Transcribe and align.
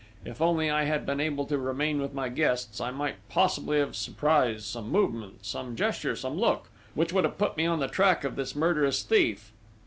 If 0.25 0.41
only 0.41 0.71
I 0.71 0.85
had 0.85 1.05
been 1.05 1.19
able 1.19 1.45
to 1.45 1.59
remain 1.59 2.01
with 2.01 2.11
my 2.11 2.27
guests, 2.27 2.81
I 2.81 2.89
might 2.89 3.17
possibly 3.29 3.77
have 3.77 3.95
surprised 3.95 4.63
some 4.63 4.91
movement, 4.91 5.45
some 5.45 5.75
gesture, 5.75 6.15
some 6.15 6.39
look, 6.39 6.69
which 6.95 7.13
would 7.13 7.23
have 7.23 7.37
put 7.37 7.55
me 7.55 7.67
on 7.67 7.77
the 7.79 7.87
track 7.87 8.23
of 8.23 8.35
this 8.35 8.55
murderous 8.55 9.03
thief 9.03 9.51